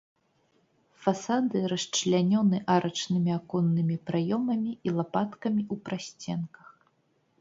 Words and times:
Фасады 1.03 1.57
расчлянёны 1.73 2.57
арачнымі 2.75 3.31
аконнымі 3.39 3.95
праёмамі 4.11 4.71
і 4.89 4.95
лапаткамі 4.99 5.61
ў 5.73 5.89
прасценках. 5.91 6.67